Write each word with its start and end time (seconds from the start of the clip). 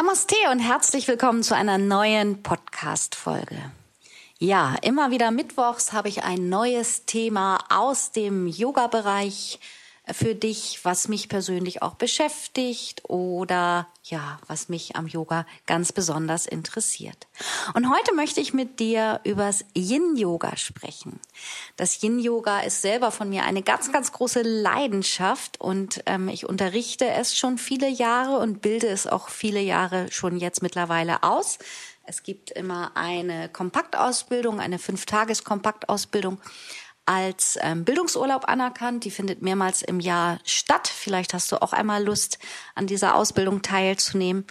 Namaste 0.00 0.34
und 0.50 0.60
herzlich 0.60 1.06
willkommen 1.08 1.42
zu 1.42 1.54
einer 1.54 1.76
neuen 1.76 2.42
Podcast-Folge. 2.42 3.70
Ja, 4.38 4.76
immer 4.80 5.10
wieder 5.10 5.30
mittwochs 5.30 5.92
habe 5.92 6.08
ich 6.08 6.24
ein 6.24 6.48
neues 6.48 7.04
Thema 7.04 7.58
aus 7.68 8.10
dem 8.10 8.46
Yoga-Bereich 8.46 9.60
für 10.12 10.34
dich, 10.34 10.80
was 10.82 11.08
mich 11.08 11.28
persönlich 11.28 11.82
auch 11.82 11.94
beschäftigt 11.94 13.02
oder 13.08 13.88
ja, 14.02 14.38
was 14.46 14.68
mich 14.68 14.96
am 14.96 15.06
Yoga 15.06 15.46
ganz 15.66 15.92
besonders 15.92 16.46
interessiert. 16.46 17.28
Und 17.74 17.90
heute 17.90 18.14
möchte 18.14 18.40
ich 18.40 18.54
mit 18.54 18.80
dir 18.80 19.20
übers 19.24 19.64
Yin 19.76 20.16
Yoga 20.16 20.56
sprechen. 20.56 21.20
Das 21.76 22.02
Yin 22.02 22.18
Yoga 22.18 22.60
ist 22.60 22.82
selber 22.82 23.10
von 23.10 23.28
mir 23.28 23.44
eine 23.44 23.62
ganz, 23.62 23.92
ganz 23.92 24.12
große 24.12 24.42
Leidenschaft 24.42 25.60
und 25.60 26.02
ähm, 26.06 26.28
ich 26.28 26.48
unterrichte 26.48 27.08
es 27.08 27.36
schon 27.36 27.58
viele 27.58 27.88
Jahre 27.88 28.38
und 28.38 28.62
bilde 28.62 28.88
es 28.88 29.06
auch 29.06 29.28
viele 29.28 29.60
Jahre 29.60 30.10
schon 30.10 30.38
jetzt 30.38 30.62
mittlerweile 30.62 31.22
aus. 31.22 31.58
Es 32.04 32.22
gibt 32.24 32.50
immer 32.50 32.96
eine 32.96 33.48
Kompaktausbildung, 33.48 34.58
eine 34.58 34.80
Fünf-Tages-Kompaktausbildung 34.80 36.40
als 37.10 37.58
ähm, 37.60 37.84
Bildungsurlaub 37.84 38.48
anerkannt. 38.48 39.04
Die 39.04 39.10
findet 39.10 39.42
mehrmals 39.42 39.82
im 39.82 39.98
Jahr 39.98 40.38
statt. 40.44 40.86
Vielleicht 40.86 41.34
hast 41.34 41.50
du 41.50 41.60
auch 41.60 41.72
einmal 41.72 42.04
Lust, 42.04 42.38
an 42.76 42.86
dieser 42.86 43.16
Ausbildung 43.16 43.62
teilzunehmen. 43.62 44.46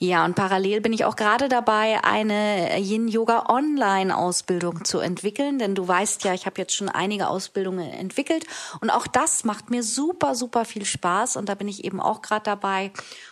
Ja, 0.00 0.24
und 0.24 0.34
parallel 0.34 0.80
bin 0.80 0.92
ich 0.92 1.04
auch 1.04 1.14
gerade 1.14 1.48
dabei, 1.48 2.02
eine 2.02 2.80
Yin-Yoga-Online-Ausbildung 2.80 4.84
zu 4.84 4.98
entwickeln. 4.98 5.60
Denn 5.60 5.76
du 5.76 5.86
weißt 5.86 6.24
ja, 6.24 6.34
ich 6.34 6.46
habe 6.46 6.60
jetzt 6.60 6.74
schon 6.74 6.88
einige 6.88 7.28
Ausbildungen 7.28 7.88
entwickelt. 7.88 8.44
Und 8.80 8.90
auch 8.90 9.06
das 9.06 9.44
macht 9.44 9.70
mir 9.70 9.84
super, 9.84 10.34
super 10.34 10.64
viel 10.64 10.84
Spaß. 10.84 11.36
Und 11.36 11.48
da 11.48 11.54
bin 11.54 11.68
ich 11.68 11.84
eben 11.84 12.00
auch 12.00 12.22
gerade 12.22 12.42
dabei 12.42 12.90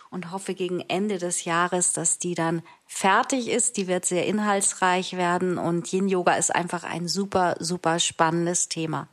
und 0.09 0.31
hoffe 0.31 0.53
gegen 0.53 0.79
Ende 0.79 1.17
des 1.17 1.43
Jahres, 1.43 1.91
dass 1.91 2.17
die 2.17 2.33
dann 2.33 2.61
fertig 2.91 3.47
ist. 3.49 3.77
Die 3.77 3.87
wird 3.87 4.03
sehr 4.03 4.25
inhaltsreich 4.25 5.15
werden 5.15 5.59
und 5.59 5.93
Yin 5.93 6.09
Yoga 6.09 6.33
ist 6.33 6.53
einfach 6.53 6.83
ein 6.83 7.07
super, 7.07 7.55
super 7.59 7.99
spannendes 7.99 8.67
Thema. 8.67 9.07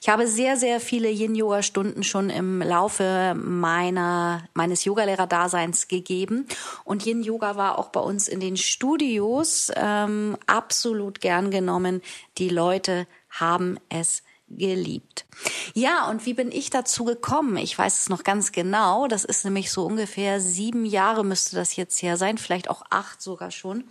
Ich 0.00 0.08
habe 0.08 0.26
sehr, 0.26 0.56
sehr 0.56 0.80
viele 0.80 1.10
Yin 1.10 1.34
Yoga 1.34 1.62
Stunden 1.62 2.02
schon 2.02 2.30
im 2.30 2.62
Laufe 2.62 3.36
meiner, 3.36 4.48
meines 4.54 4.86
Yogalehrer-Daseins 4.86 5.88
gegeben 5.88 6.46
und 6.84 7.04
Yin 7.04 7.22
Yoga 7.22 7.54
war 7.54 7.78
auch 7.78 7.90
bei 7.90 8.00
uns 8.00 8.28
in 8.28 8.40
den 8.40 8.56
Studios 8.56 9.70
ähm, 9.76 10.38
absolut 10.46 11.20
gern 11.20 11.50
genommen. 11.50 12.00
Die 12.38 12.48
Leute 12.48 13.06
haben 13.28 13.78
es 13.90 14.22
geliebt. 14.50 15.26
Ja, 15.74 16.08
und 16.08 16.26
wie 16.26 16.34
bin 16.34 16.50
ich 16.50 16.70
dazu 16.70 17.04
gekommen? 17.04 17.56
Ich 17.56 17.78
weiß 17.78 18.00
es 18.00 18.08
noch 18.08 18.24
ganz 18.24 18.52
genau. 18.52 19.06
Das 19.06 19.24
ist 19.24 19.44
nämlich 19.44 19.70
so 19.70 19.84
ungefähr 19.84 20.40
sieben 20.40 20.84
Jahre 20.84 21.24
müsste 21.24 21.56
das 21.56 21.76
jetzt 21.76 22.02
her 22.02 22.16
sein, 22.16 22.38
vielleicht 22.38 22.70
auch 22.70 22.82
acht 22.90 23.20
sogar 23.22 23.50
schon. 23.50 23.84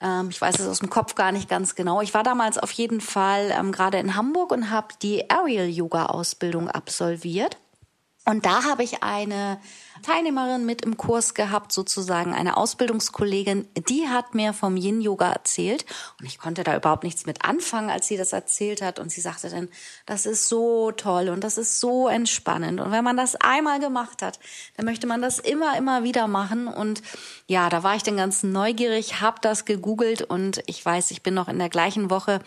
Ähm, 0.00 0.28
ich 0.30 0.40
weiß 0.40 0.58
es 0.58 0.68
aus 0.68 0.80
dem 0.80 0.90
Kopf 0.90 1.14
gar 1.14 1.32
nicht 1.32 1.48
ganz 1.48 1.74
genau. 1.74 2.02
Ich 2.02 2.12
war 2.12 2.22
damals 2.22 2.58
auf 2.58 2.72
jeden 2.72 3.00
Fall 3.00 3.52
ähm, 3.56 3.72
gerade 3.72 3.98
in 3.98 4.16
Hamburg 4.16 4.52
und 4.52 4.70
habe 4.70 4.88
die 5.00 5.30
Aerial 5.30 5.68
Yoga 5.68 6.06
Ausbildung 6.06 6.68
absolviert. 6.68 7.56
Und 8.24 8.46
da 8.46 8.62
habe 8.62 8.84
ich 8.84 9.02
eine 9.02 9.60
Teilnehmerin 10.02 10.64
mit 10.64 10.82
im 10.82 10.96
Kurs 10.96 11.34
gehabt, 11.34 11.72
sozusagen 11.72 12.32
eine 12.34 12.56
Ausbildungskollegin, 12.56 13.66
die 13.88 14.08
hat 14.08 14.34
mir 14.36 14.52
vom 14.52 14.76
Yin 14.76 15.00
Yoga 15.00 15.32
erzählt. 15.32 15.84
Und 16.20 16.26
ich 16.26 16.38
konnte 16.38 16.62
da 16.62 16.76
überhaupt 16.76 17.02
nichts 17.02 17.26
mit 17.26 17.44
anfangen, 17.44 17.90
als 17.90 18.06
sie 18.06 18.16
das 18.16 18.32
erzählt 18.32 18.80
hat. 18.80 19.00
Und 19.00 19.10
sie 19.10 19.20
sagte 19.20 19.50
dann, 19.50 19.68
das 20.06 20.24
ist 20.26 20.48
so 20.48 20.92
toll 20.92 21.30
und 21.30 21.42
das 21.42 21.58
ist 21.58 21.80
so 21.80 22.06
entspannend. 22.06 22.80
Und 22.80 22.92
wenn 22.92 23.02
man 23.02 23.16
das 23.16 23.34
einmal 23.34 23.80
gemacht 23.80 24.22
hat, 24.22 24.38
dann 24.76 24.86
möchte 24.86 25.08
man 25.08 25.20
das 25.20 25.40
immer, 25.40 25.76
immer 25.76 26.04
wieder 26.04 26.28
machen. 26.28 26.68
Und 26.68 27.02
ja, 27.48 27.68
da 27.70 27.82
war 27.82 27.96
ich 27.96 28.04
dann 28.04 28.16
ganz 28.16 28.44
neugierig, 28.44 29.20
habe 29.20 29.38
das 29.40 29.64
gegoogelt 29.64 30.22
und 30.22 30.62
ich 30.66 30.84
weiß, 30.84 31.10
ich 31.10 31.24
bin 31.24 31.34
noch 31.34 31.48
in 31.48 31.58
der 31.58 31.70
gleichen 31.70 32.08
Woche 32.08 32.40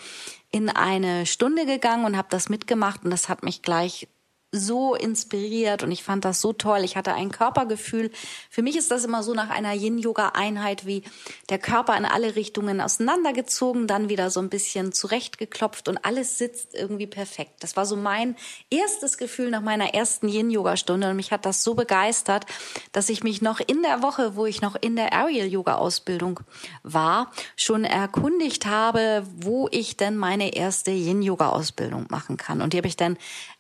in 0.51 0.69
eine 0.69 1.25
Stunde 1.25 1.65
gegangen 1.65 2.05
und 2.05 2.15
habe 2.15 2.29
das 2.31 2.47
mitgemacht. 2.47 3.03
Und 3.03 3.11
das 3.11 3.27
hat 3.27 3.43
mich 3.43 3.61
gleich 3.61 4.07
so 4.55 4.95
inspiriert 4.95 5.83
und 5.83 5.91
ich 5.91 6.03
fand 6.03 6.25
das 6.25 6.41
so 6.41 6.53
toll. 6.53 6.83
Ich 6.83 6.97
hatte 6.97 7.13
ein 7.13 7.31
Körpergefühl. 7.31 8.11
Für 8.49 8.61
mich 8.61 8.75
ist 8.75 8.91
das 8.91 9.05
immer 9.05 9.23
so 9.23 9.33
nach 9.33 9.49
einer 9.49 9.73
Yin-Yoga-Einheit 9.73 10.85
wie 10.85 11.03
der 11.49 11.59
Körper 11.59 11.97
in 11.97 12.05
alle 12.05 12.35
Richtungen 12.35 12.81
auseinandergezogen, 12.81 13.87
dann 13.87 14.09
wieder 14.09 14.29
so 14.29 14.39
ein 14.39 14.49
bisschen 14.49 14.91
zurechtgeklopft 14.91 15.87
und 15.87 16.03
alles 16.03 16.37
sitzt 16.37 16.73
irgendwie 16.73 17.07
perfekt. 17.07 17.55
Das 17.61 17.75
war 17.75 17.85
so 17.85 17.95
mein 17.95 18.35
erstes 18.69 19.17
Gefühl 19.17 19.49
nach 19.49 19.61
meiner 19.61 19.93
ersten 19.93 20.27
Yin-Yoga-Stunde 20.27 21.09
und 21.09 21.15
mich 21.15 21.31
hat 21.31 21.45
das 21.45 21.63
so 21.63 21.75
begeistert, 21.75 22.45
dass 22.91 23.09
ich 23.09 23.23
mich 23.23 23.41
noch 23.41 23.59
in 23.59 23.81
der 23.81 24.01
Woche, 24.01 24.35
wo 24.35 24.45
ich 24.45 24.61
noch 24.61 24.75
in 24.75 24.95
der 24.95 25.13
Aerial-Yoga-Ausbildung 25.13 26.39
war, 26.83 27.31
schon 27.55 27.83
erkundigt 27.83 28.65
habe, 28.65 29.25
wo 29.35 29.67
ich 29.71 29.97
denn 29.97 30.17
meine 30.17 30.55
erste 30.55 30.91
Yin-Yoga-Ausbildung 30.91 32.07
machen 32.09 32.37
kann. 32.37 32.61
Und 32.61 32.73
die 32.73 32.77
habe 32.77 32.87
ich 32.87 32.97
dann 32.97 33.17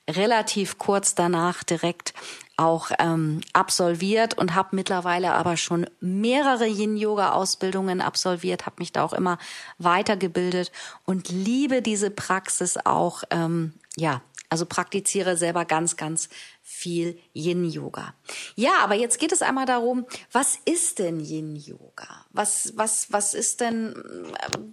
relativ 0.09 0.77
kurz 0.77 1.15
danach 1.15 1.63
direkt 1.63 2.13
auch 2.57 2.91
ähm, 2.99 3.41
absolviert 3.53 4.37
und 4.37 4.55
habe 4.55 4.75
mittlerweile 4.75 5.33
aber 5.33 5.57
schon 5.57 5.87
mehrere 5.99 6.67
Yin-Yoga-Ausbildungen 6.67 8.01
absolviert, 8.01 8.65
habe 8.65 8.77
mich 8.79 8.91
da 8.91 9.03
auch 9.03 9.13
immer 9.13 9.37
weitergebildet 9.77 10.71
und 11.05 11.29
liebe 11.29 11.81
diese 11.81 12.11
Praxis 12.11 12.77
auch, 12.85 13.23
ähm, 13.29 13.73
ja, 13.97 14.21
also 14.49 14.65
praktiziere 14.65 15.37
selber 15.37 15.65
ganz, 15.65 15.97
ganz 15.97 16.29
viel 16.67 17.19
Yin-Yoga. 17.35 18.15
Ja, 18.55 18.79
aber 18.79 18.95
jetzt 18.95 19.19
geht 19.19 19.31
es 19.31 19.43
einmal 19.43 19.67
darum, 19.67 20.07
was 20.31 20.57
ist 20.65 20.97
denn 20.97 21.19
Yin-Yoga? 21.19 22.25
Was, 22.31 22.73
was, 22.75 23.11
was 23.11 23.35
ist 23.35 23.61
denn, 23.61 23.93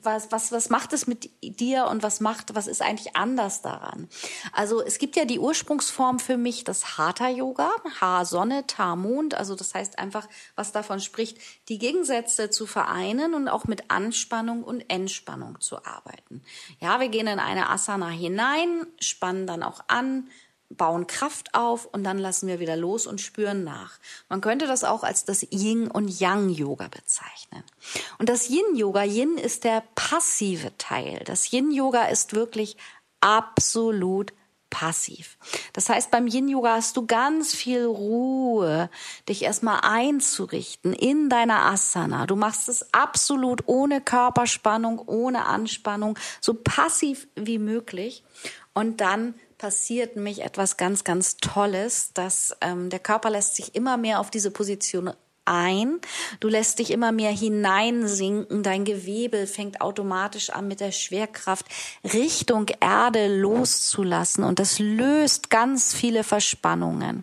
was, 0.02 0.32
was, 0.32 0.52
was 0.52 0.70
macht 0.70 0.94
es 0.94 1.06
mit 1.06 1.30
dir 1.42 1.88
und 1.88 2.02
was 2.02 2.20
macht, 2.20 2.54
was 2.54 2.66
ist 2.66 2.80
eigentlich 2.80 3.14
anders 3.14 3.60
daran? 3.60 4.08
Also 4.54 4.82
es 4.82 4.96
gibt 4.96 5.16
ja 5.16 5.26
die 5.26 5.38
Ursprungsform 5.38 6.18
für 6.18 6.38
mich, 6.38 6.64
das 6.64 6.96
Hatha-Yoga, 6.96 7.70
Ha-Sonne, 8.00 8.66
Ta-Mond, 8.66 9.34
also 9.34 9.54
das 9.54 9.74
heißt 9.74 9.98
einfach, 9.98 10.26
was 10.56 10.72
davon 10.72 10.98
spricht, 10.98 11.36
die 11.68 11.78
Gegensätze 11.78 12.48
zu 12.48 12.64
vereinen 12.64 13.34
und 13.34 13.48
auch 13.48 13.66
mit 13.66 13.90
Anspannung 13.90 14.64
und 14.64 14.88
Entspannung 14.88 15.60
zu 15.60 15.84
arbeiten. 15.84 16.42
Ja, 16.80 17.00
wir 17.00 17.10
gehen 17.10 17.26
in 17.26 17.38
eine 17.38 17.68
Asana 17.68 18.08
hinein, 18.08 18.86
spannen 18.98 19.46
dann 19.46 19.62
auch 19.62 19.84
an, 19.88 20.30
bauen 20.76 21.06
Kraft 21.06 21.54
auf 21.54 21.86
und 21.86 22.04
dann 22.04 22.18
lassen 22.18 22.48
wir 22.48 22.60
wieder 22.60 22.76
los 22.76 23.06
und 23.06 23.20
spüren 23.20 23.64
nach. 23.64 23.98
Man 24.28 24.40
könnte 24.40 24.66
das 24.66 24.84
auch 24.84 25.02
als 25.02 25.24
das 25.24 25.46
Yin 25.50 25.90
und 25.90 26.08
Yang 26.20 26.50
Yoga 26.50 26.88
bezeichnen. 26.88 27.62
Und 28.18 28.28
das 28.28 28.48
Yin 28.48 28.76
Yoga, 28.76 29.04
Yin 29.04 29.38
ist 29.38 29.64
der 29.64 29.82
passive 29.94 30.76
Teil. 30.78 31.22
Das 31.24 31.52
Yin 31.52 31.70
Yoga 31.72 32.04
ist 32.04 32.34
wirklich 32.34 32.76
absolut 33.20 34.32
passiv. 34.72 35.36
Das 35.74 35.90
heißt, 35.90 36.10
beim 36.10 36.26
Yin 36.26 36.48
Yoga 36.48 36.76
hast 36.76 36.96
du 36.96 37.06
ganz 37.06 37.54
viel 37.54 37.84
Ruhe, 37.84 38.88
dich 39.28 39.42
erstmal 39.42 39.80
einzurichten 39.82 40.94
in 40.94 41.28
deiner 41.28 41.66
Asana. 41.66 42.26
Du 42.26 42.36
machst 42.36 42.70
es 42.70 42.92
absolut 42.94 43.64
ohne 43.66 44.00
Körperspannung, 44.00 44.98
ohne 44.98 45.44
Anspannung, 45.44 46.18
so 46.40 46.54
passiv 46.54 47.28
wie 47.36 47.58
möglich. 47.58 48.24
Und 48.72 49.02
dann 49.02 49.34
passiert 49.62 50.16
nämlich 50.16 50.42
etwas 50.42 50.76
ganz, 50.76 51.04
ganz 51.04 51.36
Tolles, 51.36 52.10
dass 52.14 52.56
ähm, 52.62 52.90
der 52.90 52.98
Körper 52.98 53.30
lässt 53.30 53.54
sich 53.54 53.76
immer 53.76 53.96
mehr 53.96 54.18
auf 54.18 54.28
diese 54.28 54.50
Position 54.50 55.12
ein. 55.44 56.00
Du 56.40 56.48
lässt 56.48 56.80
dich 56.80 56.90
immer 56.90 57.12
mehr 57.12 57.30
hineinsinken. 57.30 58.64
Dein 58.64 58.84
Gewebe 58.84 59.46
fängt 59.46 59.80
automatisch 59.80 60.50
an, 60.50 60.66
mit 60.66 60.80
der 60.80 60.90
Schwerkraft 60.90 61.66
Richtung 62.02 62.66
Erde 62.80 63.28
loszulassen. 63.28 64.42
Und 64.42 64.58
das 64.58 64.80
löst 64.80 65.48
ganz 65.48 65.94
viele 65.94 66.24
Verspannungen. 66.24 67.22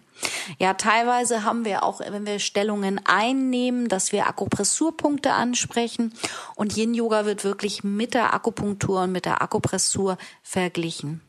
Ja, 0.59 0.75
teilweise 0.75 1.44
haben 1.44 1.65
wir 1.65 1.83
auch, 1.83 2.00
wenn 2.00 2.25
wir 2.25 2.39
Stellungen 2.39 3.01
einnehmen, 3.06 3.89
dass 3.89 4.13
wir 4.13 4.27
Akupressurpunkte 4.27 5.33
ansprechen. 5.33 6.13
Und 6.56 6.77
Yin 6.77 6.94
Yoga 6.94 7.25
wird 7.25 7.44
wirklich 7.44 7.83
mit 7.83 8.13
der 8.13 8.33
Akupunktur 8.33 9.01
und 9.01 9.12
mit 9.12 9.25
der 9.25 9.42
Akupressur 9.42 10.18
verglichen. 10.42 11.21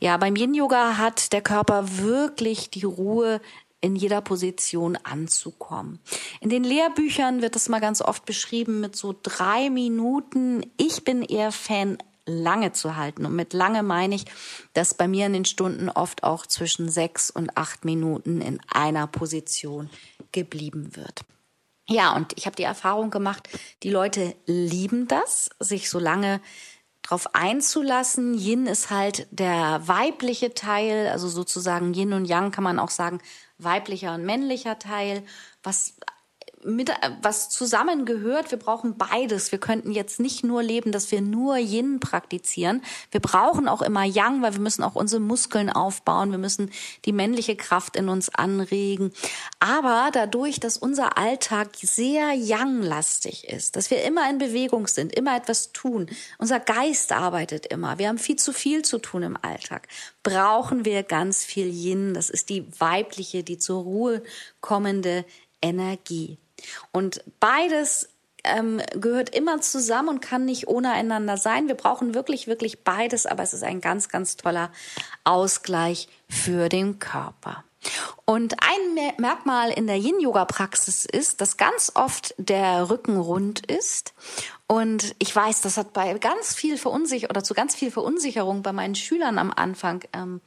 Ja, 0.00 0.16
beim 0.16 0.36
Yin-Yoga 0.36 0.98
hat 0.98 1.32
der 1.32 1.42
Körper 1.42 1.98
wirklich 1.98 2.70
die 2.70 2.84
Ruhe, 2.84 3.40
in 3.82 3.96
jeder 3.96 4.20
Position 4.20 4.96
anzukommen. 5.02 5.98
In 6.40 6.48
den 6.48 6.64
Lehrbüchern 6.64 7.42
wird 7.42 7.56
es 7.56 7.68
mal 7.68 7.80
ganz 7.80 8.00
oft 8.00 8.24
beschrieben 8.24 8.80
mit 8.80 8.94
so 8.96 9.14
drei 9.22 9.70
Minuten. 9.70 10.64
Ich 10.76 11.04
bin 11.04 11.22
eher 11.22 11.50
Fan, 11.50 11.98
lange 12.24 12.72
zu 12.72 12.96
halten. 12.96 13.26
Und 13.26 13.34
mit 13.34 13.52
lange 13.52 13.82
meine 13.82 14.14
ich, 14.14 14.24
dass 14.72 14.94
bei 14.94 15.08
mir 15.08 15.26
in 15.26 15.32
den 15.32 15.44
Stunden 15.44 15.88
oft 15.88 16.22
auch 16.22 16.46
zwischen 16.46 16.88
sechs 16.88 17.30
und 17.30 17.56
acht 17.56 17.84
Minuten 17.84 18.40
in 18.40 18.60
einer 18.72 19.08
Position 19.08 19.90
geblieben 20.30 20.94
wird. 20.94 21.22
Ja, 21.88 22.14
und 22.14 22.32
ich 22.36 22.46
habe 22.46 22.54
die 22.54 22.62
Erfahrung 22.62 23.10
gemacht, 23.10 23.48
die 23.82 23.90
Leute 23.90 24.36
lieben 24.46 25.08
das, 25.08 25.50
sich 25.58 25.90
so 25.90 25.98
lange 25.98 26.40
drauf 27.02 27.34
einzulassen. 27.34 28.34
Yin 28.34 28.66
ist 28.66 28.90
halt 28.90 29.26
der 29.30 29.86
weibliche 29.86 30.54
Teil, 30.54 31.08
also 31.08 31.28
sozusagen 31.28 31.94
Yin 31.94 32.12
und 32.12 32.24
Yang 32.26 32.52
kann 32.52 32.64
man 32.64 32.78
auch 32.78 32.90
sagen, 32.90 33.20
weiblicher 33.58 34.14
und 34.14 34.24
männlicher 34.24 34.78
Teil, 34.78 35.24
was 35.62 35.94
mit, 36.64 36.90
was 37.22 37.48
zusammengehört. 37.48 38.50
Wir 38.50 38.58
brauchen 38.58 38.96
beides. 38.96 39.52
Wir 39.52 39.58
könnten 39.58 39.92
jetzt 39.92 40.20
nicht 40.20 40.44
nur 40.44 40.62
leben, 40.62 40.92
dass 40.92 41.10
wir 41.10 41.20
nur 41.20 41.56
Yin 41.56 42.00
praktizieren. 42.00 42.82
Wir 43.10 43.20
brauchen 43.20 43.68
auch 43.68 43.82
immer 43.82 44.04
Yang, 44.04 44.42
weil 44.42 44.54
wir 44.54 44.60
müssen 44.60 44.82
auch 44.82 44.94
unsere 44.94 45.20
Muskeln 45.20 45.70
aufbauen. 45.70 46.30
Wir 46.30 46.38
müssen 46.38 46.70
die 47.04 47.12
männliche 47.12 47.56
Kraft 47.56 47.96
in 47.96 48.08
uns 48.08 48.28
anregen. 48.34 49.12
Aber 49.60 50.10
dadurch, 50.12 50.60
dass 50.60 50.76
unser 50.76 51.18
Alltag 51.18 51.70
sehr 51.80 52.32
Yang-lastig 52.32 53.48
ist, 53.48 53.76
dass 53.76 53.90
wir 53.90 54.02
immer 54.04 54.28
in 54.30 54.38
Bewegung 54.38 54.86
sind, 54.86 55.14
immer 55.14 55.36
etwas 55.36 55.72
tun, 55.72 56.06
unser 56.38 56.60
Geist 56.60 57.12
arbeitet 57.12 57.66
immer. 57.66 57.98
Wir 57.98 58.08
haben 58.08 58.18
viel 58.18 58.36
zu 58.36 58.52
viel 58.52 58.82
zu 58.82 58.98
tun 58.98 59.22
im 59.22 59.38
Alltag. 59.40 59.88
Brauchen 60.22 60.84
wir 60.84 61.02
ganz 61.02 61.44
viel 61.44 61.68
Yin. 61.68 62.14
Das 62.14 62.30
ist 62.30 62.48
die 62.48 62.66
weibliche, 62.78 63.42
die 63.42 63.58
zur 63.58 63.82
Ruhe 63.82 64.22
kommende 64.60 65.24
Energie. 65.60 66.38
Und 66.92 67.22
beides 67.40 68.08
ähm, 68.44 68.80
gehört 68.94 69.34
immer 69.34 69.60
zusammen 69.60 70.08
und 70.08 70.20
kann 70.20 70.44
nicht 70.44 70.68
ohne 70.68 70.92
einander 70.92 71.36
sein. 71.36 71.68
Wir 71.68 71.74
brauchen 71.74 72.14
wirklich, 72.14 72.46
wirklich 72.46 72.82
beides, 72.84 73.26
aber 73.26 73.42
es 73.42 73.52
ist 73.52 73.62
ein 73.62 73.80
ganz, 73.80 74.08
ganz 74.08 74.36
toller 74.36 74.70
Ausgleich 75.24 76.08
für 76.28 76.68
den 76.68 76.98
Körper. 76.98 77.64
Und 78.24 78.54
ein 78.62 79.12
Merkmal 79.18 79.70
in 79.70 79.86
der 79.86 79.96
Yin-Yoga-Praxis 79.96 81.04
ist, 81.04 81.40
dass 81.40 81.56
ganz 81.56 81.90
oft 81.94 82.34
der 82.38 82.88
Rücken 82.90 83.16
rund 83.16 83.66
ist. 83.66 84.14
Und 84.68 85.14
ich 85.18 85.34
weiß, 85.34 85.60
das 85.62 85.76
hat 85.76 85.92
bei 85.92 86.14
ganz 86.14 86.54
viel 86.54 86.78
Verunsicherung 86.78 87.30
oder 87.30 87.44
zu 87.44 87.54
ganz 87.54 87.74
viel 87.74 87.90
Verunsicherung 87.90 88.62
bei 88.62 88.72
meinen 88.72 88.94
Schülern 88.94 89.38
am 89.38 89.52
Anfang 89.54 90.04
ähm, 90.12 90.40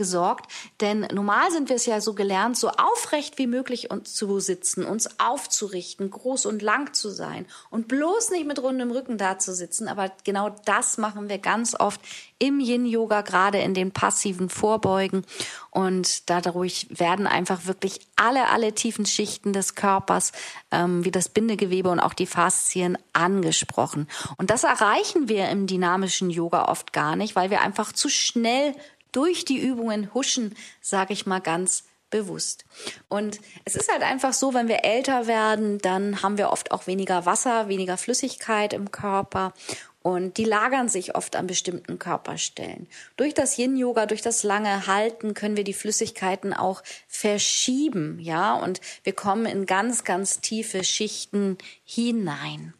gesorgt. 0.00 0.50
Denn 0.80 1.06
normal 1.12 1.50
sind 1.50 1.68
wir 1.68 1.76
es 1.76 1.84
ja 1.84 2.00
so 2.00 2.14
gelernt, 2.14 2.56
so 2.56 2.70
aufrecht 2.70 3.36
wie 3.36 3.46
möglich 3.46 3.90
uns 3.90 4.14
zu 4.14 4.40
sitzen, 4.40 4.86
uns 4.86 5.20
aufzurichten, 5.20 6.08
groß 6.08 6.46
und 6.46 6.62
lang 6.62 6.94
zu 6.94 7.10
sein 7.10 7.44
und 7.68 7.86
bloß 7.86 8.30
nicht 8.30 8.46
mit 8.46 8.62
rundem 8.62 8.90
Rücken 8.90 9.18
da 9.18 9.38
zu 9.38 9.54
sitzen. 9.54 9.88
Aber 9.88 10.10
genau 10.24 10.48
das 10.64 10.96
machen 10.96 11.28
wir 11.28 11.36
ganz 11.36 11.78
oft 11.78 12.00
im 12.38 12.60
Yin-Yoga, 12.60 13.20
gerade 13.20 13.58
in 13.58 13.74
den 13.74 13.92
passiven 13.92 14.48
Vorbeugen. 14.48 15.26
Und 15.70 16.30
dadurch 16.30 16.86
werden 16.88 17.26
einfach 17.26 17.66
wirklich 17.66 18.00
alle, 18.16 18.48
alle 18.48 18.74
tiefen 18.74 19.04
Schichten 19.04 19.52
des 19.52 19.74
Körpers, 19.74 20.32
ähm, 20.70 21.04
wie 21.04 21.10
das 21.10 21.28
Bindegewebe 21.28 21.90
und 21.90 22.00
auch 22.00 22.14
die 22.14 22.26
Faszien 22.26 22.96
angesprochen. 23.12 24.08
Und 24.38 24.48
das 24.48 24.64
erreichen 24.64 25.28
wir 25.28 25.50
im 25.50 25.66
dynamischen 25.66 26.30
Yoga 26.30 26.68
oft 26.70 26.94
gar 26.94 27.14
nicht, 27.16 27.36
weil 27.36 27.50
wir 27.50 27.60
einfach 27.60 27.92
zu 27.92 28.08
schnell 28.08 28.74
durch 29.12 29.44
die 29.44 29.58
Übungen 29.58 30.12
huschen, 30.14 30.54
sage 30.80 31.12
ich 31.12 31.26
mal 31.26 31.40
ganz 31.40 31.84
bewusst. 32.10 32.64
Und 33.08 33.40
es 33.64 33.76
ist 33.76 33.90
halt 33.90 34.02
einfach 34.02 34.32
so, 34.32 34.52
wenn 34.52 34.68
wir 34.68 34.84
älter 34.84 35.26
werden, 35.26 35.78
dann 35.78 36.22
haben 36.22 36.38
wir 36.38 36.50
oft 36.50 36.72
auch 36.72 36.86
weniger 36.86 37.24
Wasser, 37.24 37.68
weniger 37.68 37.96
Flüssigkeit 37.96 38.72
im 38.72 38.90
Körper 38.90 39.54
und 40.02 40.38
die 40.38 40.44
lagern 40.44 40.88
sich 40.88 41.14
oft 41.14 41.36
an 41.36 41.46
bestimmten 41.46 41.98
Körperstellen. 41.98 42.88
Durch 43.16 43.34
das 43.34 43.58
Yin-Yoga, 43.58 44.06
durch 44.06 44.22
das 44.22 44.42
lange 44.42 44.86
Halten 44.86 45.34
können 45.34 45.56
wir 45.56 45.64
die 45.64 45.74
Flüssigkeiten 45.74 46.54
auch 46.54 46.82
verschieben, 47.06 48.18
ja, 48.18 48.54
und 48.54 48.80
wir 49.04 49.12
kommen 49.12 49.46
in 49.46 49.66
ganz, 49.66 50.04
ganz 50.04 50.40
tiefe 50.40 50.84
Schichten 50.84 51.58
hinein. 51.84 52.74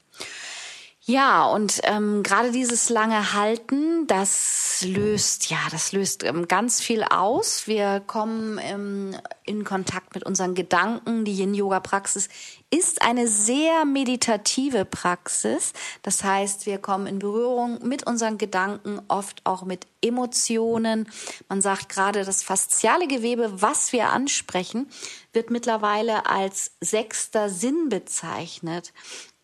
Ja, 1.11 1.45
und 1.45 1.81
ähm, 1.83 2.23
gerade 2.23 2.53
dieses 2.53 2.89
lange 2.89 3.33
Halten, 3.33 4.07
das 4.07 4.85
löst, 4.87 5.51
ja, 5.51 5.59
das 5.73 5.91
löst 5.91 6.23
ähm, 6.23 6.47
ganz 6.47 6.81
viel 6.81 7.03
aus. 7.03 7.67
Wir 7.67 7.99
kommen 7.99 8.61
ähm, 8.63 9.17
in 9.45 9.65
Kontakt 9.65 10.15
mit 10.15 10.23
unseren 10.25 10.55
Gedanken. 10.55 11.25
Die 11.25 11.33
Yin-Yoga-Praxis 11.33 12.29
ist 12.71 13.03
eine 13.03 13.27
sehr 13.27 13.85
meditative 13.85 14.85
Praxis. 14.85 15.73
Das 16.03 16.23
heißt, 16.23 16.67
wir 16.67 16.79
kommen 16.79 17.09
in 17.09 17.19
Berührung 17.19 17.85
mit 17.85 18.07
unseren 18.07 18.39
Gedanken, 18.39 19.03
oft 19.09 19.41
auch 19.43 19.65
mit 19.65 19.89
Emotionen. 20.01 21.09
Man 21.49 21.61
sagt 21.61 21.89
gerade, 21.89 22.25
das 22.25 22.45
fasziale 22.45 23.09
Gewebe, 23.09 23.51
was 23.61 23.93
wir 23.93 24.11
ansprechen, 24.11 24.89
wird 25.33 25.51
mittlerweile 25.51 26.27
als 26.27 26.71
sechster 26.81 27.51
Sinn 27.51 27.89
bezeichnet 27.89 28.93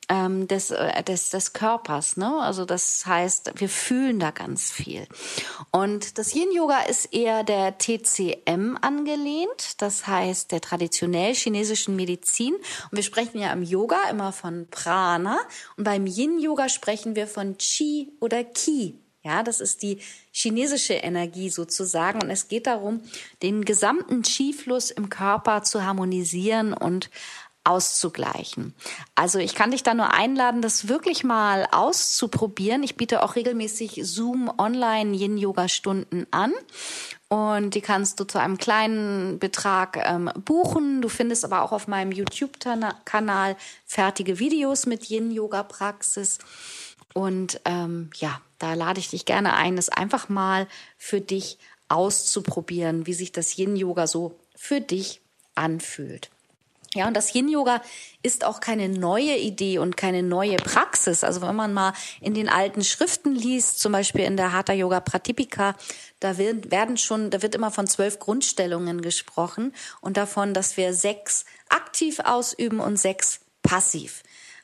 ähm, 0.08 0.46
des, 0.48 0.70
äh, 0.70 1.02
des, 1.02 1.30
des 1.30 1.52
Körpers. 1.52 2.16
Ne? 2.16 2.40
Also 2.40 2.64
das 2.64 3.06
heißt, 3.06 3.52
wir 3.56 3.68
fühlen 3.68 4.18
da 4.18 4.30
ganz 4.30 4.70
viel. 4.70 5.06
Und 5.72 6.18
das 6.18 6.34
Yin-Yoga 6.34 6.82
ist 6.82 7.12
eher 7.12 7.44
der 7.44 7.78
TCM 7.78 8.76
angelehnt, 8.80 9.80
das 9.80 10.06
heißt 10.06 10.52
der 10.52 10.60
traditionell 10.60 11.34
chinesischen 11.34 11.96
Medizin. 11.96 12.54
Und 12.54 12.92
wir 12.92 13.02
sprechen 13.02 13.40
ja 13.40 13.52
im 13.52 13.62
Yoga 13.62 13.98
immer 14.10 14.32
von 14.32 14.68
Prana 14.70 15.38
und 15.76 15.84
beim 15.84 16.06
Yin-Yoga 16.06 16.68
sprechen 16.68 17.16
wir 17.16 17.26
von 17.26 17.56
Qi 17.58 18.12
oder 18.20 18.44
Qi. 18.44 18.98
Ja, 19.26 19.42
das 19.42 19.60
ist 19.60 19.82
die 19.82 19.98
chinesische 20.30 20.94
Energie 20.94 21.50
sozusagen. 21.50 22.22
Und 22.22 22.30
es 22.30 22.46
geht 22.46 22.68
darum, 22.68 23.00
den 23.42 23.64
gesamten 23.64 24.22
Qi-Fluss 24.22 24.92
im 24.92 25.08
Körper 25.08 25.64
zu 25.64 25.82
harmonisieren 25.84 26.72
und 26.72 27.10
auszugleichen. 27.66 28.74
Also 29.14 29.38
ich 29.38 29.54
kann 29.54 29.72
dich 29.72 29.82
da 29.82 29.94
nur 29.94 30.12
einladen, 30.12 30.62
das 30.62 30.88
wirklich 30.88 31.24
mal 31.24 31.66
auszuprobieren. 31.72 32.82
Ich 32.82 32.96
biete 32.96 33.22
auch 33.22 33.34
regelmäßig 33.34 34.00
Zoom 34.04 34.50
Online 34.56 35.16
Yin 35.16 35.36
Yoga 35.36 35.68
Stunden 35.68 36.26
an. 36.30 36.52
Und 37.28 37.74
die 37.74 37.80
kannst 37.80 38.20
du 38.20 38.24
zu 38.24 38.38
einem 38.38 38.56
kleinen 38.56 39.40
Betrag 39.40 39.96
ähm, 39.96 40.30
buchen. 40.44 41.02
Du 41.02 41.08
findest 41.08 41.44
aber 41.44 41.62
auch 41.62 41.72
auf 41.72 41.88
meinem 41.88 42.12
YouTube-Kanal 42.12 43.56
fertige 43.84 44.38
Videos 44.38 44.86
mit 44.86 45.10
Yin-Yoga-Praxis. 45.10 46.38
Und 47.14 47.60
ähm, 47.64 48.10
ja, 48.14 48.40
da 48.58 48.74
lade 48.74 49.00
ich 49.00 49.10
dich 49.10 49.24
gerne 49.24 49.54
ein, 49.54 49.76
es 49.76 49.88
einfach 49.88 50.28
mal 50.28 50.68
für 50.96 51.20
dich 51.20 51.58
auszuprobieren, 51.88 53.06
wie 53.06 53.14
sich 53.14 53.32
das 53.32 53.58
Yin-Yoga 53.58 54.06
so 54.06 54.38
für 54.54 54.80
dich 54.80 55.20
anfühlt. 55.56 56.30
Ja, 56.96 57.06
und 57.06 57.14
das 57.14 57.34
Yin-Yoga 57.34 57.82
ist 58.22 58.44
auch 58.44 58.60
keine 58.60 58.88
neue 58.88 59.36
Idee 59.36 59.78
und 59.78 59.96
keine 59.96 60.22
neue 60.22 60.56
Praxis. 60.56 61.22
Also 61.22 61.42
wenn 61.42 61.54
man 61.54 61.72
mal 61.72 61.92
in 62.20 62.34
den 62.34 62.48
alten 62.48 62.82
Schriften 62.82 63.34
liest, 63.34 63.78
zum 63.78 63.92
Beispiel 63.92 64.22
in 64.22 64.36
der 64.36 64.52
Hatha 64.52 64.72
Yoga 64.72 65.00
Pratipika, 65.00 65.76
da 66.20 66.38
wird, 66.38 66.70
werden 66.70 66.96
schon, 66.96 67.30
da 67.30 67.42
wird 67.42 67.54
immer 67.54 67.70
von 67.70 67.86
zwölf 67.86 68.18
Grundstellungen 68.18 69.02
gesprochen 69.02 69.74
und 70.00 70.16
davon, 70.16 70.54
dass 70.54 70.76
wir 70.76 70.94
sechs 70.94 71.44
aktiv 71.68 72.20
ausüben 72.20 72.80
und 72.80 72.96
sechs 72.96 73.40
passiv. 73.62 74.22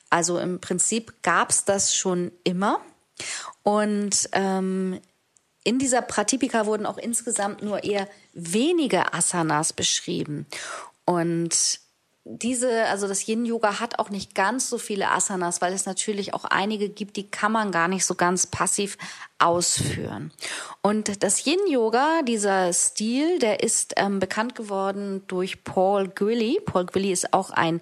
Also 0.09 0.39
im 0.39 0.59
Prinzip 0.59 1.13
gab's 1.21 1.65
das 1.65 1.95
schon 1.95 2.31
immer. 2.43 2.81
Und 3.63 4.29
ähm, 4.33 4.99
in 5.63 5.79
dieser 5.79 6.01
Pratipika 6.01 6.65
wurden 6.65 6.85
auch 6.85 6.97
insgesamt 6.97 7.61
nur 7.61 7.83
eher 7.83 8.07
wenige 8.33 9.13
Asanas 9.13 9.73
beschrieben. 9.73 10.45
Und 11.05 11.79
diese, 12.25 12.85
also 12.85 13.07
das 13.07 13.27
Yin-Yoga 13.27 13.81
hat 13.81 13.99
auch 13.99 14.09
nicht 14.09 14.33
ganz 14.33 14.69
so 14.69 14.77
viele 14.77 15.11
Asanas, 15.11 15.61
weil 15.61 15.73
es 15.73 15.85
natürlich 15.85 16.33
auch 16.33 16.45
einige 16.45 16.87
gibt, 16.87 17.17
die 17.17 17.29
kann 17.29 17.51
man 17.51 17.71
gar 17.71 17.89
nicht 17.89 18.05
so 18.05 18.15
ganz 18.15 18.47
passiv 18.47 18.97
ausführen. 19.39 20.31
Und 20.81 21.21
das 21.21 21.45
Yin-Yoga, 21.45 22.21
dieser 22.21 22.71
Stil, 22.71 23.39
der 23.39 23.61
ist 23.61 23.95
ähm, 23.97 24.19
bekannt 24.19 24.55
geworden 24.55 25.23
durch 25.27 25.65
Paul 25.65 26.07
Gwilly. 26.07 26.61
Paul 26.65 26.85
Gwilly 26.85 27.11
ist 27.11 27.33
auch 27.33 27.49
ein 27.49 27.81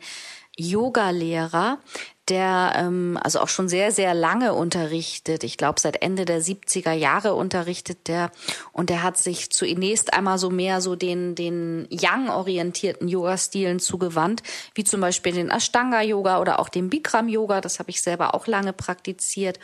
Yoga-Lehrer, 0.57 1.79
der 2.27 2.73
ähm, 2.75 3.19
also 3.21 3.39
auch 3.39 3.49
schon 3.49 3.67
sehr, 3.67 3.91
sehr 3.91 4.13
lange 4.13 4.53
unterrichtet. 4.53 5.43
Ich 5.43 5.57
glaube, 5.57 5.79
seit 5.79 6.01
Ende 6.01 6.25
der 6.25 6.41
70er 6.41 6.93
Jahre 6.93 7.33
unterrichtet 7.33 8.07
der. 8.07 8.31
Und 8.71 8.89
der 8.89 9.03
hat 9.03 9.17
sich 9.17 9.49
zunächst 9.49 10.13
einmal 10.13 10.37
so 10.37 10.49
mehr 10.49 10.81
so 10.81 10.95
den, 10.95 11.35
den 11.35 11.87
Yang-orientierten 11.89 13.07
Yoga-Stilen 13.07 13.79
zugewandt, 13.79 14.43
wie 14.75 14.83
zum 14.83 15.01
Beispiel 15.01 15.33
den 15.33 15.49
Ashtanga-Yoga 15.49 16.39
oder 16.39 16.59
auch 16.59 16.69
den 16.69 16.89
Bikram-Yoga. 16.89 17.59
Das 17.59 17.79
habe 17.79 17.89
ich 17.89 18.01
selber 18.01 18.33
auch 18.33 18.47
lange 18.47 18.71
praktiziert. 18.71 19.59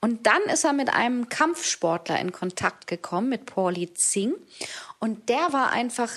Und 0.00 0.26
dann 0.26 0.42
ist 0.52 0.64
er 0.64 0.72
mit 0.72 0.92
einem 0.92 1.28
Kampfsportler 1.28 2.18
in 2.18 2.32
Kontakt 2.32 2.88
gekommen, 2.88 3.28
mit 3.28 3.46
Pauli 3.46 3.94
Zing. 3.94 4.34
Und 4.98 5.28
der 5.28 5.52
war 5.52 5.70
einfach 5.70 6.10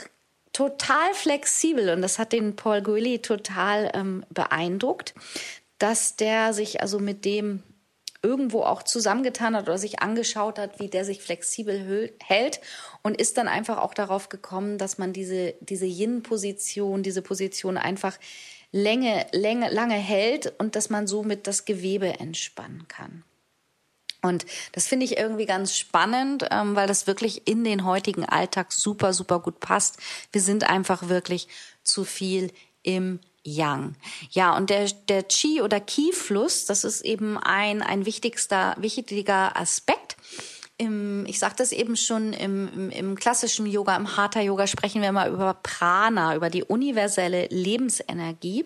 total 0.55 1.13
flexibel 1.13 1.89
und 1.89 2.01
das 2.01 2.17
hat 2.17 2.31
den 2.31 2.55
Paul 2.55 2.81
Guilly 2.81 3.19
total 3.19 3.91
ähm, 3.93 4.25
beeindruckt, 4.29 5.13
dass 5.79 6.15
der 6.15 6.53
sich 6.53 6.79
also 6.79 6.97
mit 6.97 7.25
dem 7.25 7.61
irgendwo 8.23 8.61
auch 8.61 8.81
zusammengetan 8.81 9.53
hat 9.53 9.67
oder 9.67 9.77
sich 9.77 9.99
angeschaut 9.99 10.57
hat, 10.57 10.79
wie 10.79 10.87
der 10.87 11.03
sich 11.03 11.21
flexibel 11.21 12.13
hält 12.23 12.61
und 13.03 13.19
ist 13.19 13.37
dann 13.37 13.49
einfach 13.49 13.79
auch 13.79 13.93
darauf 13.93 14.29
gekommen, 14.29 14.77
dass 14.77 14.97
man 14.97 15.11
diese, 15.11 15.55
diese 15.59 15.85
Yin-Position, 15.85 17.03
diese 17.03 17.21
Position 17.21 17.77
einfach 17.77 18.17
Länge, 18.71 19.27
Länge, 19.33 19.69
lange 19.69 19.95
hält 19.95 20.53
und 20.57 20.77
dass 20.77 20.89
man 20.89 21.05
somit 21.05 21.47
das 21.47 21.65
Gewebe 21.65 22.19
entspannen 22.21 22.87
kann. 22.87 23.25
Und 24.25 24.45
das 24.71 24.87
finde 24.87 25.05
ich 25.05 25.17
irgendwie 25.17 25.45
ganz 25.45 25.77
spannend, 25.77 26.45
ähm, 26.51 26.75
weil 26.75 26.87
das 26.87 27.07
wirklich 27.07 27.47
in 27.47 27.63
den 27.63 27.85
heutigen 27.85 28.25
Alltag 28.25 28.71
super, 28.71 29.13
super 29.13 29.39
gut 29.39 29.59
passt. 29.59 29.97
Wir 30.31 30.41
sind 30.41 30.69
einfach 30.69 31.07
wirklich 31.09 31.47
zu 31.83 32.03
viel 32.03 32.51
im 32.83 33.19
Yang. 33.43 33.95
Ja, 34.31 34.55
und 34.57 34.69
der, 34.69 34.89
der 35.07 35.23
Qi 35.23 35.61
oder 35.61 35.79
Qi-Fluss, 35.79 36.65
das 36.65 36.83
ist 36.83 37.01
eben 37.01 37.37
ein, 37.37 37.81
ein 37.81 38.05
wichtigster, 38.05 38.75
wichtiger 38.79 39.55
Aspekt. 39.55 40.17
Im, 40.77 41.25
ich 41.25 41.39
sagte 41.39 41.63
es 41.63 41.71
eben 41.71 41.95
schon, 41.95 42.33
im, 42.33 42.67
im, 42.73 42.89
im 42.89 43.15
klassischen 43.15 43.65
Yoga, 43.65 43.95
im 43.95 44.17
Hatha-Yoga 44.17 44.67
sprechen 44.67 45.01
wir 45.01 45.11
mal 45.11 45.31
über 45.31 45.53
Prana, 45.53 46.35
über 46.35 46.49
die 46.49 46.63
universelle 46.63 47.47
Lebensenergie. 47.49 48.65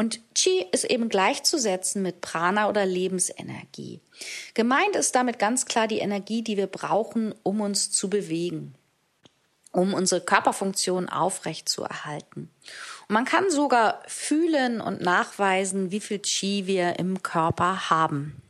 Und 0.00 0.20
Qi 0.36 0.64
ist 0.70 0.84
eben 0.84 1.08
gleichzusetzen 1.08 2.02
mit 2.02 2.20
Prana 2.20 2.68
oder 2.68 2.86
Lebensenergie. 2.86 4.00
Gemeint 4.54 4.94
ist 4.94 5.16
damit 5.16 5.40
ganz 5.40 5.66
klar 5.66 5.88
die 5.88 5.98
Energie, 5.98 6.42
die 6.42 6.56
wir 6.56 6.68
brauchen, 6.68 7.34
um 7.42 7.60
uns 7.60 7.90
zu 7.90 8.08
bewegen, 8.08 8.76
um 9.72 9.94
unsere 9.94 10.20
Körperfunktion 10.20 11.08
aufrechtzuerhalten. 11.08 12.48
Und 13.08 13.12
man 13.12 13.24
kann 13.24 13.50
sogar 13.50 14.00
fühlen 14.06 14.80
und 14.80 15.00
nachweisen, 15.00 15.90
wie 15.90 16.00
viel 16.00 16.20
Qi 16.20 16.68
wir 16.68 17.00
im 17.00 17.20
Körper 17.24 17.90
haben. 17.90 18.40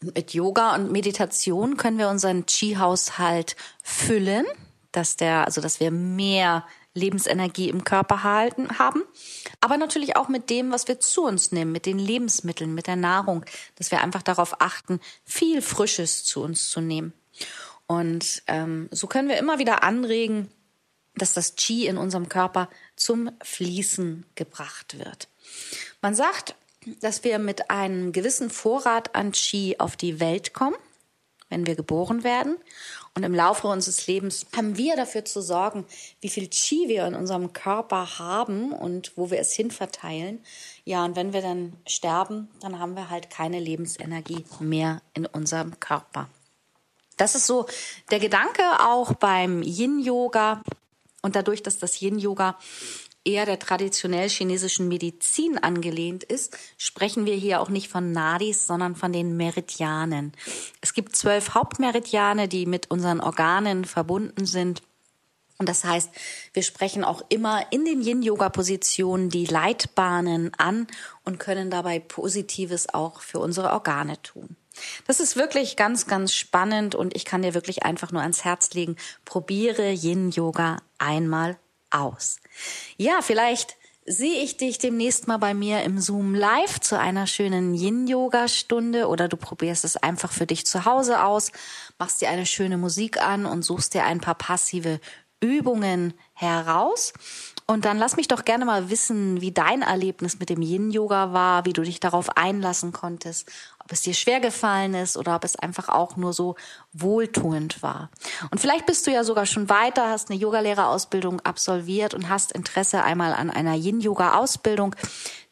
Und 0.00 0.14
mit 0.14 0.32
Yoga 0.32 0.76
und 0.76 0.92
Meditation 0.92 1.76
können 1.76 1.98
wir 1.98 2.08
unseren 2.08 2.46
Qi-Haushalt 2.46 3.56
füllen, 3.82 4.46
dass 4.92 5.16
der, 5.16 5.44
also 5.44 5.60
dass 5.60 5.80
wir 5.80 5.90
mehr 5.90 6.64
Lebensenergie 6.94 7.68
im 7.68 7.84
Körper 7.84 8.24
halten, 8.24 8.78
haben, 8.78 9.02
aber 9.60 9.76
natürlich 9.76 10.16
auch 10.16 10.28
mit 10.28 10.50
dem, 10.50 10.72
was 10.72 10.88
wir 10.88 10.98
zu 11.00 11.24
uns 11.24 11.52
nehmen, 11.52 11.72
mit 11.72 11.86
den 11.86 11.98
Lebensmitteln, 11.98 12.74
mit 12.74 12.86
der 12.86 12.96
Nahrung, 12.96 13.44
dass 13.76 13.90
wir 13.90 14.00
einfach 14.00 14.22
darauf 14.22 14.60
achten, 14.60 15.00
viel 15.24 15.62
Frisches 15.62 16.24
zu 16.24 16.42
uns 16.42 16.68
zu 16.68 16.80
nehmen. 16.80 17.12
Und 17.86 18.42
ähm, 18.46 18.88
so 18.90 19.06
können 19.06 19.28
wir 19.28 19.38
immer 19.38 19.58
wieder 19.58 19.82
anregen, 19.82 20.48
dass 21.14 21.32
das 21.32 21.56
Qi 21.56 21.86
in 21.86 21.96
unserem 21.96 22.28
Körper 22.28 22.68
zum 22.96 23.30
Fließen 23.42 24.26
gebracht 24.34 24.98
wird. 24.98 25.28
Man 26.00 26.14
sagt, 26.14 26.54
dass 27.00 27.24
wir 27.24 27.38
mit 27.38 27.70
einem 27.70 28.12
gewissen 28.12 28.50
Vorrat 28.50 29.14
an 29.14 29.32
Qi 29.32 29.76
auf 29.78 29.96
die 29.96 30.20
Welt 30.20 30.54
kommen, 30.54 30.76
wenn 31.50 31.66
wir 31.66 31.74
geboren 31.74 32.24
werden 32.24 32.56
und 33.14 33.24
im 33.24 33.34
Laufe 33.34 33.66
unseres 33.66 34.06
Lebens 34.06 34.46
haben 34.56 34.76
wir 34.76 34.96
dafür 34.96 35.24
zu 35.24 35.42
sorgen, 35.42 35.84
wie 36.20 36.28
viel 36.28 36.48
Qi 36.48 36.88
wir 36.88 37.06
in 37.06 37.14
unserem 37.14 37.52
Körper 37.52 38.18
haben 38.18 38.72
und 38.72 39.12
wo 39.16 39.30
wir 39.30 39.40
es 39.40 39.52
hinverteilen. 39.52 40.40
Ja, 40.84 41.04
und 41.04 41.16
wenn 41.16 41.32
wir 41.32 41.42
dann 41.42 41.74
sterben, 41.86 42.48
dann 42.60 42.78
haben 42.78 42.94
wir 42.94 43.10
halt 43.10 43.28
keine 43.28 43.58
Lebensenergie 43.58 44.44
mehr 44.60 45.02
in 45.14 45.26
unserem 45.26 45.78
Körper. 45.80 46.28
Das 47.16 47.34
ist 47.34 47.46
so 47.46 47.66
der 48.10 48.20
Gedanke 48.20 48.62
auch 48.80 49.12
beim 49.14 49.62
Yin-Yoga. 49.62 50.62
Und 51.22 51.36
dadurch, 51.36 51.62
dass 51.62 51.78
das 51.78 52.00
Yin-Yoga 52.00 52.58
eher 53.24 53.46
der 53.46 53.58
traditionell 53.58 54.28
chinesischen 54.28 54.88
Medizin 54.88 55.58
angelehnt 55.58 56.24
ist, 56.24 56.56
sprechen 56.78 57.26
wir 57.26 57.34
hier 57.34 57.60
auch 57.60 57.68
nicht 57.68 57.88
von 57.88 58.12
Nadis, 58.12 58.66
sondern 58.66 58.96
von 58.96 59.12
den 59.12 59.36
Meridianen. 59.36 60.32
Es 60.80 60.94
gibt 60.94 61.16
zwölf 61.16 61.54
Hauptmeridiane, 61.54 62.48
die 62.48 62.66
mit 62.66 62.90
unseren 62.90 63.20
Organen 63.20 63.84
verbunden 63.84 64.46
sind. 64.46 64.82
Und 65.58 65.68
das 65.68 65.84
heißt, 65.84 66.10
wir 66.54 66.62
sprechen 66.62 67.04
auch 67.04 67.22
immer 67.28 67.70
in 67.70 67.84
den 67.84 68.00
Yin-Yoga-Positionen 68.00 69.28
die 69.28 69.44
Leitbahnen 69.44 70.52
an 70.56 70.86
und 71.22 71.38
können 71.38 71.70
dabei 71.70 71.98
Positives 71.98 72.88
auch 72.94 73.20
für 73.20 73.40
unsere 73.40 73.70
Organe 73.70 74.22
tun. 74.22 74.56
Das 75.06 75.20
ist 75.20 75.36
wirklich 75.36 75.76
ganz, 75.76 76.06
ganz 76.06 76.32
spannend 76.32 76.94
und 76.94 77.14
ich 77.14 77.26
kann 77.26 77.42
dir 77.42 77.52
wirklich 77.52 77.82
einfach 77.82 78.10
nur 78.12 78.22
ans 78.22 78.44
Herz 78.44 78.72
legen, 78.72 78.96
probiere 79.26 79.92
Yin-Yoga 79.92 80.78
einmal 80.96 81.58
aus. 81.90 82.38
Ja, 82.96 83.20
vielleicht 83.22 83.76
sehe 84.06 84.42
ich 84.42 84.56
dich 84.56 84.78
demnächst 84.78 85.28
mal 85.28 85.36
bei 85.36 85.54
mir 85.54 85.82
im 85.82 86.00
Zoom 86.00 86.34
live 86.34 86.80
zu 86.80 86.98
einer 86.98 87.26
schönen 87.26 87.74
Yin-Yoga-Stunde 87.74 89.06
oder 89.06 89.28
du 89.28 89.36
probierst 89.36 89.84
es 89.84 89.96
einfach 89.96 90.32
für 90.32 90.46
dich 90.46 90.66
zu 90.66 90.84
Hause 90.84 91.22
aus, 91.22 91.52
machst 91.98 92.20
dir 92.20 92.30
eine 92.30 92.46
schöne 92.46 92.78
Musik 92.78 93.22
an 93.22 93.46
und 93.46 93.62
suchst 93.62 93.94
dir 93.94 94.04
ein 94.04 94.20
paar 94.20 94.34
passive 94.34 95.00
Übungen 95.40 96.14
heraus. 96.32 97.12
Und 97.66 97.84
dann 97.84 97.98
lass 97.98 98.16
mich 98.16 98.26
doch 98.26 98.44
gerne 98.44 98.64
mal 98.64 98.90
wissen, 98.90 99.40
wie 99.40 99.52
dein 99.52 99.82
Erlebnis 99.82 100.40
mit 100.40 100.50
dem 100.50 100.60
Yin-Yoga 100.60 101.32
war, 101.32 101.64
wie 101.64 101.72
du 101.72 101.82
dich 101.82 102.00
darauf 102.00 102.36
einlassen 102.36 102.92
konntest, 102.92 103.48
ob 103.90 103.94
es 103.94 104.02
dir 104.02 104.14
schwer 104.14 104.38
gefallen 104.38 104.94
ist 104.94 105.16
oder 105.16 105.34
ob 105.34 105.42
es 105.42 105.56
einfach 105.56 105.88
auch 105.88 106.14
nur 106.14 106.32
so 106.32 106.54
wohltuend 106.92 107.82
war. 107.82 108.08
Und 108.52 108.60
vielleicht 108.60 108.86
bist 108.86 109.04
du 109.04 109.10
ja 109.10 109.24
sogar 109.24 109.46
schon 109.46 109.68
weiter, 109.68 110.08
hast 110.08 110.30
eine 110.30 110.38
Yogalehrerausbildung 110.38 111.40
absolviert 111.40 112.14
und 112.14 112.28
hast 112.28 112.52
Interesse 112.52 113.02
einmal 113.02 113.34
an 113.34 113.50
einer 113.50 113.74
Yin-Yoga-Ausbildung. 113.74 114.94